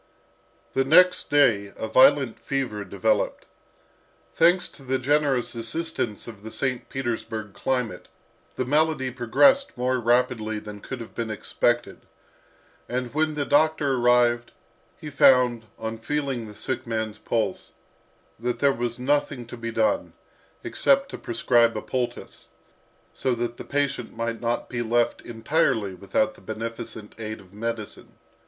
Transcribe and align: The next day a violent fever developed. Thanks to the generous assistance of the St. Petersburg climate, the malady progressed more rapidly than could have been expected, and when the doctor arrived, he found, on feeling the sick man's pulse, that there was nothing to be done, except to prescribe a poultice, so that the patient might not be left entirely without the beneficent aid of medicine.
The 0.73 0.83
next 0.83 1.29
day 1.29 1.71
a 1.77 1.87
violent 1.87 2.39
fever 2.39 2.83
developed. 2.83 3.45
Thanks 4.33 4.67
to 4.69 4.81
the 4.81 4.97
generous 4.97 5.53
assistance 5.53 6.27
of 6.27 6.41
the 6.41 6.49
St. 6.49 6.89
Petersburg 6.89 7.53
climate, 7.53 8.07
the 8.55 8.65
malady 8.65 9.11
progressed 9.11 9.77
more 9.77 9.99
rapidly 9.99 10.57
than 10.57 10.79
could 10.79 11.01
have 11.01 11.13
been 11.13 11.29
expected, 11.29 12.01
and 12.89 13.13
when 13.13 13.35
the 13.35 13.45
doctor 13.45 13.93
arrived, 13.97 14.53
he 14.97 15.11
found, 15.11 15.65
on 15.77 15.99
feeling 15.99 16.47
the 16.47 16.55
sick 16.55 16.87
man's 16.87 17.19
pulse, 17.19 17.71
that 18.39 18.57
there 18.57 18.73
was 18.73 18.97
nothing 18.97 19.45
to 19.45 19.55
be 19.55 19.71
done, 19.71 20.13
except 20.63 21.09
to 21.09 21.17
prescribe 21.19 21.77
a 21.77 21.81
poultice, 21.83 22.47
so 23.13 23.35
that 23.35 23.57
the 23.57 23.63
patient 23.63 24.17
might 24.17 24.41
not 24.41 24.67
be 24.67 24.81
left 24.81 25.21
entirely 25.21 25.93
without 25.93 26.33
the 26.33 26.41
beneficent 26.41 27.13
aid 27.19 27.39
of 27.39 27.53
medicine. 27.53 28.13